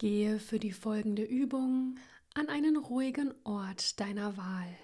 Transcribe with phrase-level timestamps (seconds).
[0.00, 1.98] Gehe für die folgende Übung
[2.32, 4.78] an einen ruhigen Ort deiner Wahl.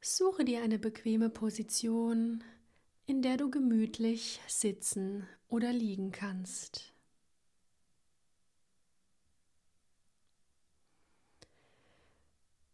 [0.00, 2.42] Suche dir eine bequeme Position,
[3.06, 6.92] in der du gemütlich sitzen oder liegen kannst.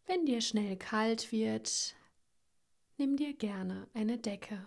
[0.07, 1.95] Wenn dir schnell kalt wird,
[2.97, 4.67] nimm dir gerne eine Decke.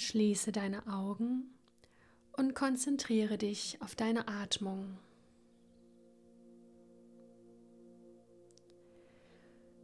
[0.00, 1.50] Schließe deine Augen
[2.36, 4.96] und konzentriere dich auf deine Atmung.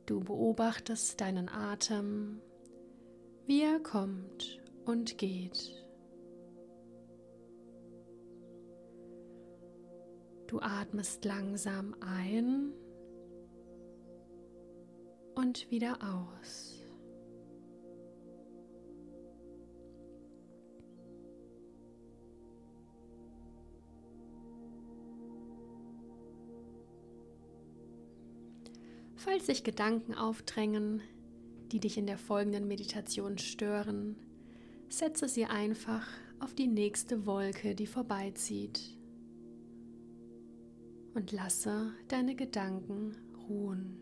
[0.06, 2.40] Du beobachtest deinen Atem,
[3.48, 5.74] wie er kommt und geht.
[10.46, 12.72] Du atmest langsam ein
[15.34, 16.83] und wieder aus.
[29.24, 31.00] Falls sich Gedanken aufdrängen,
[31.72, 34.16] die dich in der folgenden Meditation stören,
[34.90, 36.06] setze sie einfach
[36.40, 38.82] auf die nächste Wolke, die vorbeizieht.
[41.14, 43.16] Und lasse deine Gedanken
[43.48, 43.96] ruhen.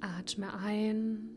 [0.00, 1.36] Atme ein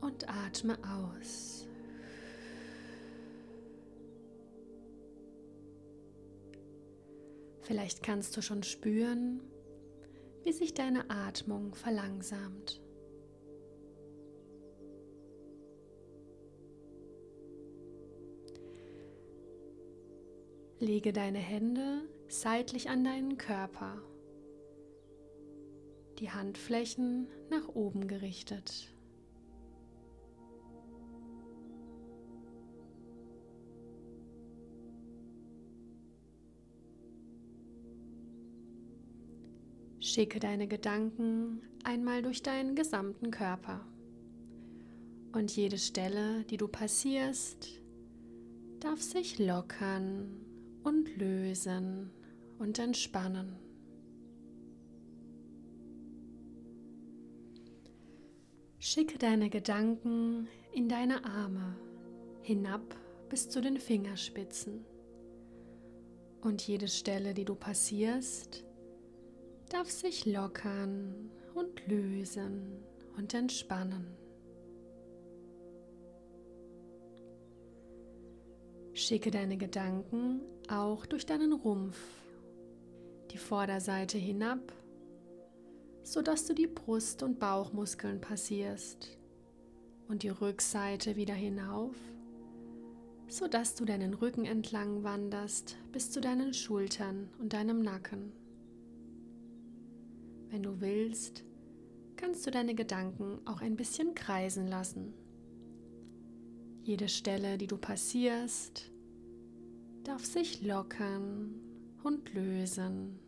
[0.00, 1.59] und atme aus.
[7.70, 9.40] Vielleicht kannst du schon spüren,
[10.42, 12.80] wie sich deine Atmung verlangsamt.
[20.80, 24.02] Lege deine Hände seitlich an deinen Körper,
[26.18, 28.92] die Handflächen nach oben gerichtet.
[40.10, 43.86] Schicke deine Gedanken einmal durch deinen gesamten Körper.
[45.30, 47.80] Und jede Stelle, die du passierst,
[48.80, 50.44] darf sich lockern
[50.82, 52.10] und lösen
[52.58, 53.54] und entspannen.
[58.80, 61.76] Schicke deine Gedanken in deine Arme
[62.42, 62.96] hinab
[63.28, 64.84] bis zu den Fingerspitzen.
[66.40, 68.64] Und jede Stelle, die du passierst,
[69.70, 72.84] darf sich lockern und lösen
[73.16, 74.16] und entspannen.
[78.92, 81.98] Schicke deine Gedanken auch durch deinen Rumpf,
[83.30, 84.72] die Vorderseite hinab,
[86.02, 89.16] sodass du die Brust- und Bauchmuskeln passierst
[90.08, 91.94] und die Rückseite wieder hinauf,
[93.28, 98.32] sodass du deinen Rücken entlang wanderst bis zu deinen Schultern und deinem Nacken.
[100.50, 101.44] Wenn du willst,
[102.16, 105.14] kannst du deine Gedanken auch ein bisschen kreisen lassen.
[106.82, 108.90] Jede Stelle, die du passierst,
[110.02, 111.54] darf sich lockern
[112.02, 113.20] und lösen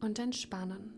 [0.00, 0.94] und entspannen.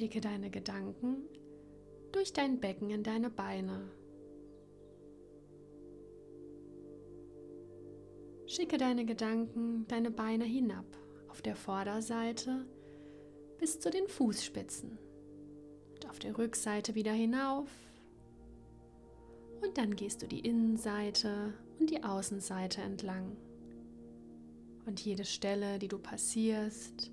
[0.00, 1.28] Schicke deine Gedanken
[2.10, 3.90] durch dein Becken in deine Beine.
[8.46, 10.86] Schicke deine Gedanken, deine Beine hinab
[11.28, 12.64] auf der Vorderseite
[13.58, 14.98] bis zu den Fußspitzen
[15.92, 17.68] und auf der Rückseite wieder hinauf.
[19.60, 23.36] Und dann gehst du die Innenseite und die Außenseite entlang.
[24.86, 27.12] Und jede Stelle, die du passierst,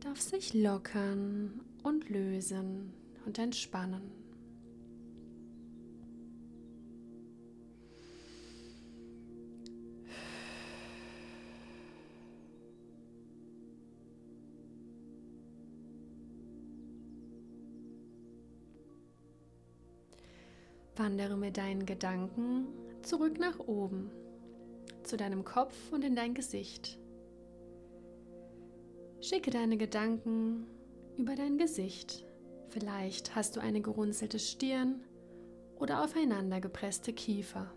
[0.00, 2.92] darf sich lockern und lösen
[3.24, 4.10] und entspannen.
[20.96, 22.66] Wandere mit deinen Gedanken
[23.02, 24.10] zurück nach oben,
[25.04, 26.98] zu deinem Kopf und in dein Gesicht.
[29.20, 30.66] Schicke deine Gedanken
[31.16, 32.24] über dein Gesicht.
[32.68, 35.00] Vielleicht hast du eine gerunzelte Stirn
[35.76, 37.72] oder aufeinander gepresste Kiefer.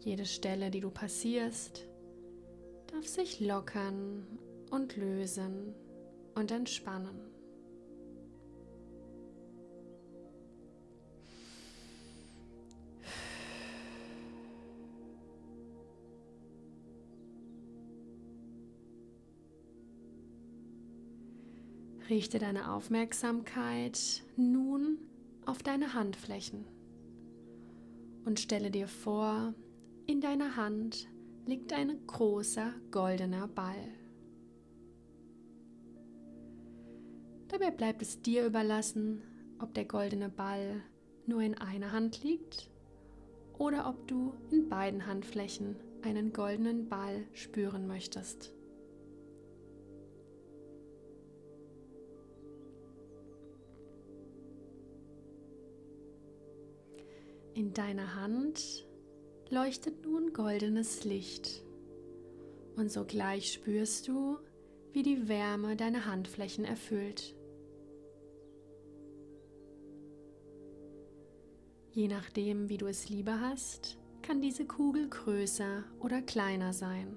[0.00, 1.88] Jede Stelle, die du passierst,
[2.92, 4.38] darf sich lockern
[4.70, 5.74] und lösen
[6.34, 7.33] und entspannen.
[22.10, 24.98] Richte deine Aufmerksamkeit nun
[25.46, 26.66] auf deine Handflächen
[28.26, 29.54] und stelle dir vor,
[30.06, 31.08] in deiner Hand
[31.46, 33.88] liegt ein großer goldener Ball.
[37.48, 39.22] Dabei bleibt es dir überlassen,
[39.58, 40.82] ob der goldene Ball
[41.26, 42.68] nur in einer Hand liegt
[43.56, 48.52] oder ob du in beiden Handflächen einen goldenen Ball spüren möchtest.
[57.54, 58.84] In deiner Hand
[59.48, 61.62] leuchtet nun goldenes Licht
[62.74, 64.38] und sogleich spürst du,
[64.92, 67.36] wie die Wärme deine Handflächen erfüllt.
[71.92, 77.16] Je nachdem, wie du es lieber hast, kann diese Kugel größer oder kleiner sein.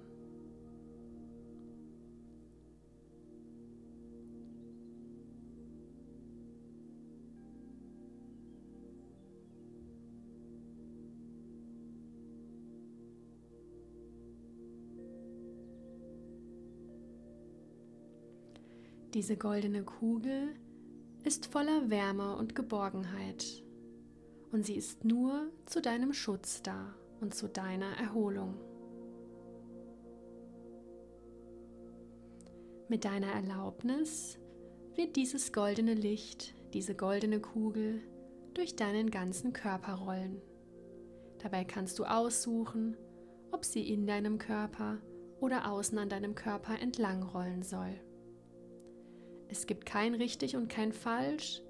[19.18, 20.50] Diese goldene Kugel
[21.24, 23.64] ist voller Wärme und Geborgenheit
[24.52, 28.54] und sie ist nur zu deinem Schutz da und zu deiner Erholung.
[32.90, 34.38] Mit deiner Erlaubnis
[34.94, 38.04] wird dieses goldene Licht, diese goldene Kugel
[38.54, 40.44] durch deinen ganzen Körper rollen.
[41.40, 42.96] Dabei kannst du aussuchen,
[43.52, 45.00] ob sie in deinem Körper
[45.40, 48.00] oder außen an deinem Körper entlang rollen soll.
[49.50, 51.62] Es gibt kein richtig und kein falsch.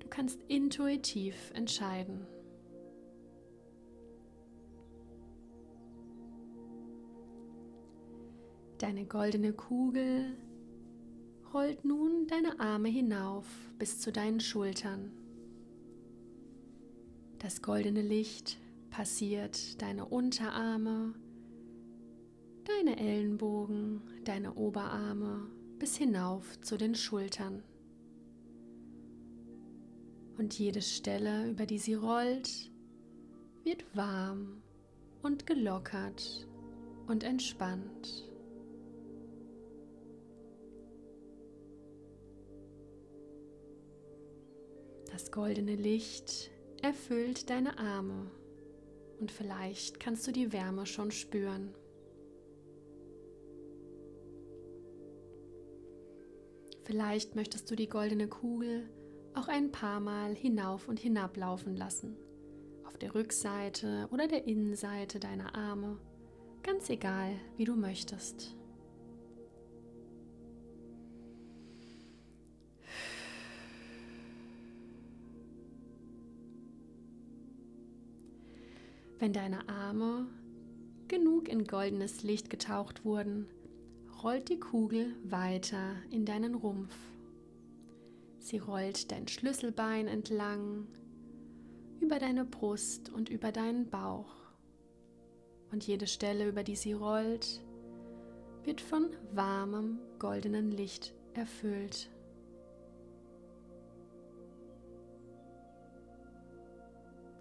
[0.00, 2.26] Du kannst intuitiv entscheiden.
[8.78, 10.36] Deine goldene Kugel
[11.52, 13.46] rollt nun deine Arme hinauf
[13.78, 15.12] bis zu deinen Schultern.
[17.38, 18.58] Das goldene Licht
[18.90, 21.14] passiert deine Unterarme,
[22.64, 25.48] deine Ellenbogen, deine Oberarme
[25.84, 27.62] bis hinauf zu den Schultern.
[30.38, 32.70] Und jede Stelle, über die sie rollt,
[33.64, 34.62] wird warm
[35.22, 36.48] und gelockert
[37.06, 38.30] und entspannt.
[45.12, 48.30] Das goldene Licht erfüllt deine Arme
[49.20, 51.74] und vielleicht kannst du die Wärme schon spüren.
[56.84, 58.90] Vielleicht möchtest du die goldene Kugel
[59.34, 62.14] auch ein paar Mal hinauf und hinab laufen lassen.
[62.84, 65.98] Auf der Rückseite oder der Innenseite deiner Arme.
[66.62, 68.54] Ganz egal, wie du möchtest.
[79.18, 80.26] Wenn deine Arme
[81.08, 83.46] genug in goldenes Licht getaucht wurden,
[84.24, 86.96] rollt die Kugel weiter in deinen Rumpf.
[88.38, 90.86] Sie rollt dein Schlüsselbein entlang,
[92.00, 94.34] über deine Brust und über deinen Bauch.
[95.70, 97.62] Und jede Stelle, über die sie rollt,
[98.62, 102.08] wird von warmem goldenen Licht erfüllt.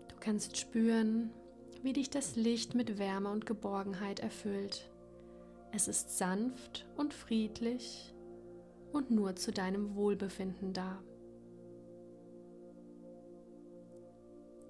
[0.10, 1.32] Du kannst spüren,
[1.82, 4.93] wie dich das Licht mit Wärme und Geborgenheit erfüllt.
[5.76, 8.14] Es ist sanft und friedlich
[8.92, 11.02] und nur zu deinem Wohlbefinden da.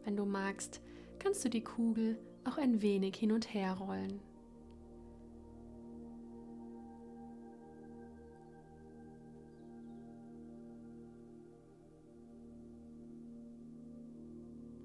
[0.06, 0.82] Wenn du magst,
[1.20, 4.22] kannst du die Kugel auch ein wenig hin und her rollen.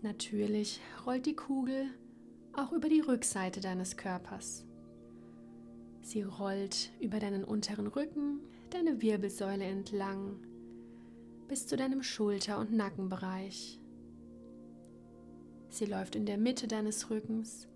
[0.02, 1.86] Natürlich rollt die Kugel
[2.54, 4.67] auch über die Rückseite deines Körpers.
[6.08, 10.38] Sie rollt über deinen unteren Rücken, deine Wirbelsäule entlang
[11.48, 13.78] bis zu deinem Schulter- und Nackenbereich.
[15.68, 17.68] Sie läuft in der Mitte deines Rückens,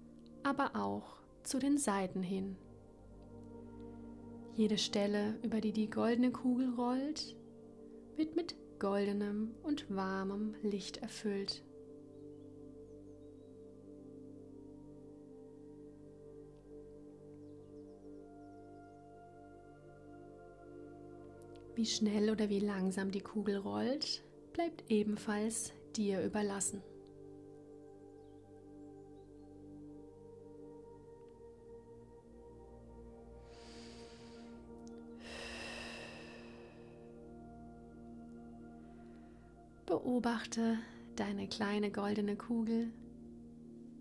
[0.44, 2.56] aber auch zu den Seiten hin.
[4.54, 7.36] Jede Stelle, über die die goldene Kugel rollt,
[8.16, 11.62] wird mit goldenem und warmem Licht erfüllt.
[21.74, 26.82] Wie schnell oder wie langsam die Kugel rollt, bleibt ebenfalls dir überlassen.
[39.86, 40.78] Beobachte
[41.16, 42.92] deine kleine goldene Kugel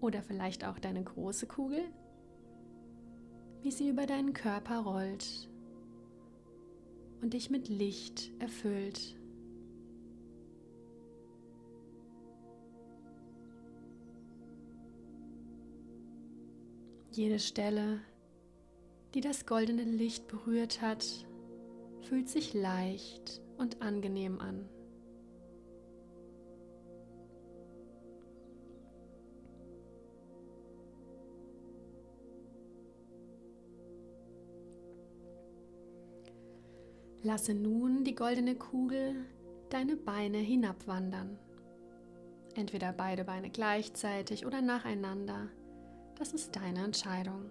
[0.01, 1.85] oder vielleicht auch deine große Kugel,
[3.61, 5.50] wie sie über deinen Körper rollt
[7.21, 9.15] und dich mit Licht erfüllt.
[17.11, 17.99] Jede Stelle,
[19.13, 21.05] die das goldene Licht berührt hat,
[22.01, 24.67] fühlt sich leicht und angenehm an.
[37.23, 39.25] Lasse nun die goldene Kugel
[39.69, 41.37] deine Beine hinabwandern.
[42.55, 45.47] Entweder beide Beine gleichzeitig oder nacheinander.
[46.17, 47.45] Das ist deine Entscheidung.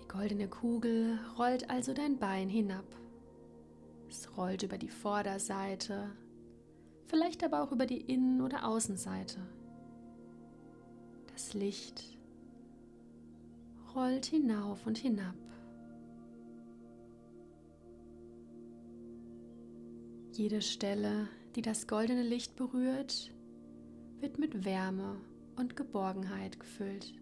[0.00, 2.86] Die goldene Kugel rollt also dein Bein hinab.
[4.08, 6.12] Es rollt über die Vorderseite,
[7.08, 9.40] vielleicht aber auch über die Innen- oder Außenseite.
[11.32, 12.16] Das Licht
[13.96, 15.34] rollt hinauf und hinab.
[20.36, 23.30] Jede Stelle, die das goldene Licht berührt,
[24.18, 25.20] wird mit Wärme
[25.54, 27.14] und Geborgenheit gefüllt.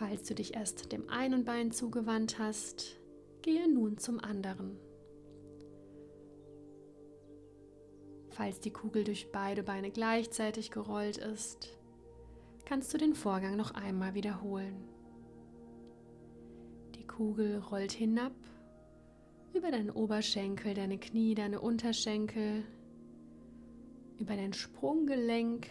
[0.00, 2.96] Falls du dich erst dem einen Bein zugewandt hast,
[3.42, 4.78] gehe nun zum anderen.
[8.30, 11.76] Falls die Kugel durch beide Beine gleichzeitig gerollt ist,
[12.64, 14.88] kannst du den Vorgang noch einmal wiederholen.
[16.94, 18.32] Die Kugel rollt hinab
[19.52, 22.64] über deinen Oberschenkel, deine Knie, deine Unterschenkel,
[24.18, 25.68] über dein Sprunggelenk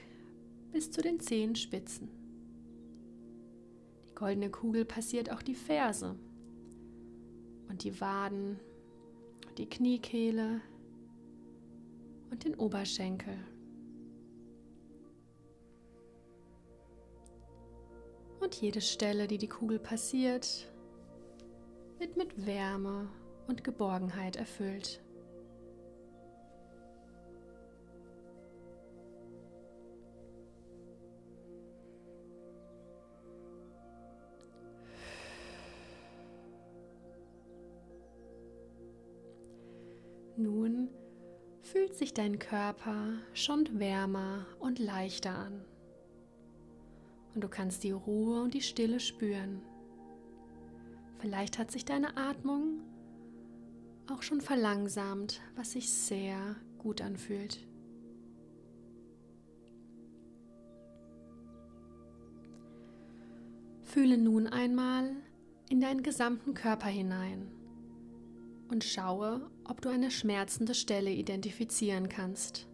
[0.72, 2.19] bis zu den Zehenspitzen
[4.20, 6.14] goldene Kugel passiert auch die Ferse
[7.70, 8.60] und die Waden,
[9.58, 10.60] die Kniekehle
[12.30, 13.38] und den Oberschenkel.
[18.42, 20.70] Und jede Stelle, die die Kugel passiert,
[21.98, 23.08] wird mit Wärme
[23.48, 25.02] und Geborgenheit erfüllt.
[40.40, 40.88] Nun
[41.64, 45.66] fühlt sich dein Körper schon wärmer und leichter an.
[47.36, 49.62] Und du kannst die Ruhe und die Stille spüren.
[51.18, 52.80] Vielleicht hat sich deine Atmung
[54.10, 57.68] auch schon verlangsamt, was sich sehr gut anfühlt.
[63.82, 65.18] Fühle nun einmal
[65.70, 67.59] in deinen gesamten Körper hinein
[68.70, 72.68] und schaue, ob du eine schmerzende Stelle identifizieren kannst.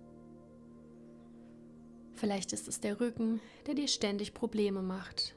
[2.13, 5.35] Vielleicht ist es der Rücken, der dir ständig Probleme macht.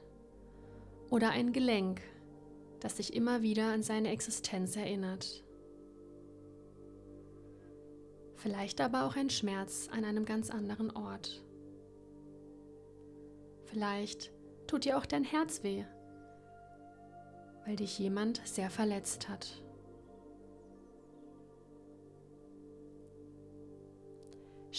[1.09, 2.01] Oder ein Gelenk,
[2.79, 5.43] das dich immer wieder an seine Existenz erinnert.
[8.35, 11.43] Vielleicht aber auch ein Schmerz an einem ganz anderen Ort.
[13.65, 14.31] Vielleicht
[14.65, 15.83] tut dir auch dein Herz weh,
[17.65, 19.61] weil dich jemand sehr verletzt hat.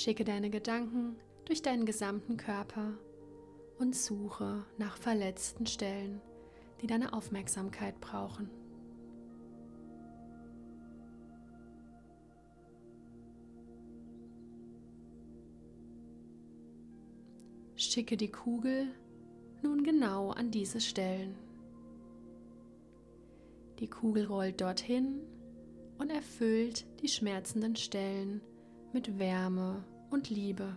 [0.03, 2.95] Schicke deine Gedanken durch deinen gesamten Körper
[3.79, 6.23] und suche nach verletzten Stellen,
[6.81, 8.49] die deine Aufmerksamkeit brauchen.
[17.77, 18.87] Schicke die Kugel
[19.63, 21.35] nun genau an diese Stellen.
[23.81, 25.21] Die Kugel rollt dorthin
[25.99, 28.41] und erfüllt die schmerzenden Stellen
[28.95, 30.77] mit Wärme und Liebe.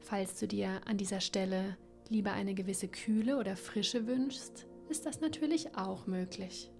[0.00, 1.76] Falls du dir an dieser Stelle
[2.08, 6.70] lieber eine gewisse Kühle oder Frische wünschst, ist das natürlich auch möglich.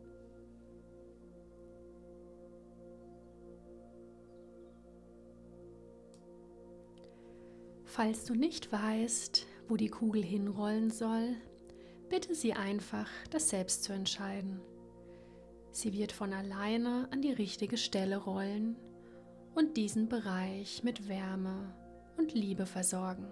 [7.84, 11.36] Falls du nicht weißt, Wo die Kugel hinrollen soll,
[12.10, 14.60] bitte sie einfach, das selbst zu entscheiden.
[15.70, 18.76] Sie wird von alleine an die richtige Stelle rollen
[19.54, 21.74] und diesen Bereich mit Wärme
[22.16, 23.26] und Liebe versorgen.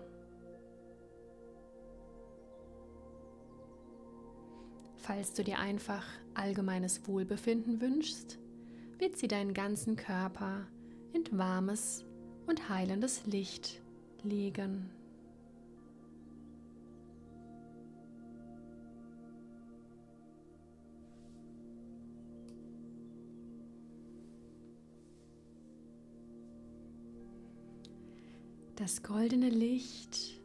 [4.96, 8.38] Falls du dir einfach allgemeines Wohlbefinden wünschst,
[8.98, 10.66] wird sie deinen ganzen Körper
[11.12, 12.04] in warmes
[12.46, 13.80] und heilendes Licht
[14.22, 14.90] legen.
[28.80, 30.40] Das goldene Licht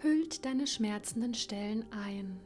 [0.00, 2.38] hüllt deine schmerzenden Stellen ein.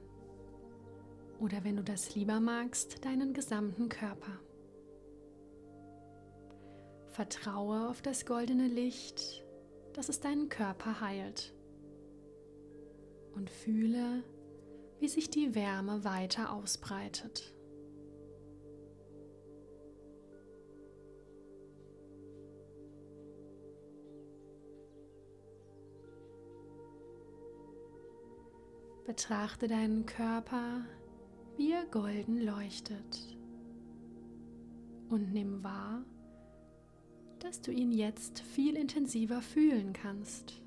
[1.40, 4.38] Oder wenn du das lieber magst, deinen gesamten Körper.
[7.09, 9.45] Vertraue auf das goldene Licht,
[9.95, 11.52] dass es deinen Körper heilt.
[13.35, 14.23] Und fühle,
[15.00, 17.52] wie sich die Wärme weiter ausbreitet.
[29.06, 30.84] Betrachte deinen Körper,
[31.56, 33.38] wie er golden leuchtet.
[35.08, 36.04] Und nimm wahr,
[37.38, 40.60] dass du ihn jetzt viel intensiver fühlen kannst.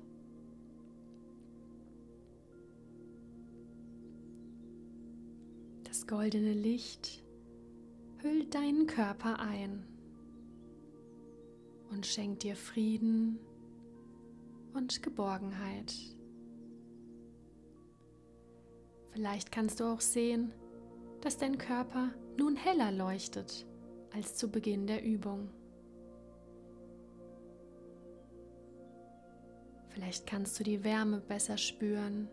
[5.84, 7.22] Das goldene Licht
[8.22, 9.84] hüllt deinen Körper ein
[11.90, 13.38] und schenkt dir Frieden
[14.72, 15.94] und Geborgenheit.
[19.12, 20.52] Vielleicht kannst du auch sehen,
[21.20, 23.66] dass dein Körper nun heller leuchtet
[24.14, 25.50] als zu Beginn der Übung.
[29.88, 32.28] Vielleicht kannst du die Wärme besser spüren.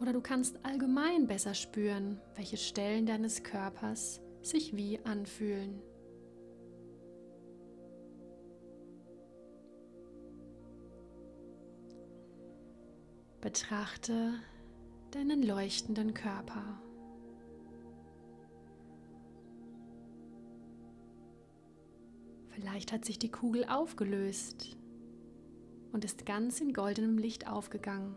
[0.00, 5.82] Oder du kannst allgemein besser spüren, welche Stellen deines Körpers sich wie anfühlen.
[13.40, 14.34] Betrachte
[15.10, 16.80] deinen leuchtenden Körper.
[22.48, 24.76] Vielleicht hat sich die Kugel aufgelöst
[25.92, 28.16] und ist ganz in goldenem Licht aufgegangen.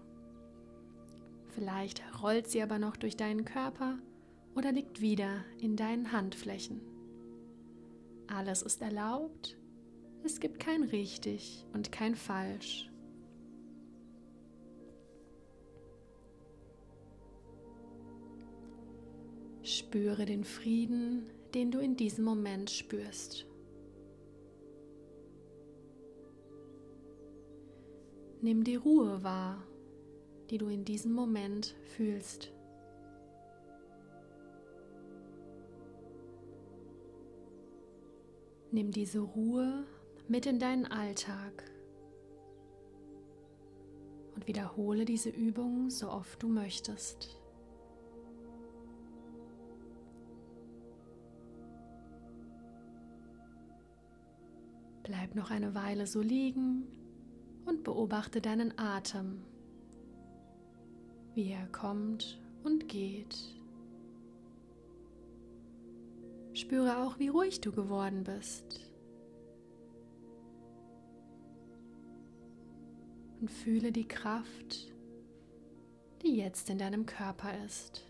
[1.50, 4.00] Vielleicht rollt sie aber noch durch deinen Körper
[4.56, 6.82] oder liegt wieder in deinen Handflächen.
[8.28, 9.58] Alles ist erlaubt,
[10.24, 12.90] es gibt kein richtig und kein falsch.
[19.70, 23.46] Spüre den Frieden, den du in diesem Moment spürst.
[28.42, 29.64] Nimm die Ruhe wahr,
[30.50, 32.52] die du in diesem Moment fühlst.
[38.72, 39.86] Nimm diese Ruhe
[40.28, 41.64] mit in deinen Alltag
[44.34, 47.39] und wiederhole diese Übung so oft du möchtest.
[55.10, 56.84] Bleib noch eine Weile so liegen
[57.66, 59.42] und beobachte deinen Atem,
[61.34, 63.36] wie er kommt und geht.
[66.54, 68.82] Spüre auch, wie ruhig du geworden bist.
[73.42, 74.94] Und fühle die Kraft,
[76.22, 78.04] die jetzt in deinem Körper ist.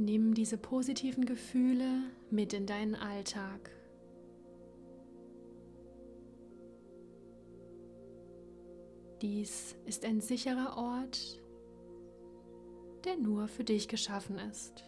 [0.00, 3.70] Nimm diese positiven Gefühle mit in deinen Alltag.
[9.20, 11.42] Dies ist ein sicherer Ort,
[13.04, 14.84] der nur für dich geschaffen ist.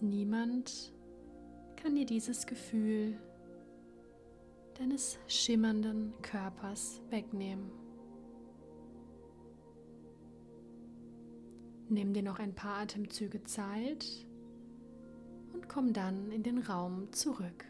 [0.00, 0.92] Niemand
[1.76, 3.16] kann dir dieses Gefühl
[4.76, 7.85] deines schimmernden Körpers wegnehmen.
[11.96, 14.04] Nimm dir noch ein paar Atemzüge Zeit
[15.54, 17.64] und komm dann in den Raum zurück.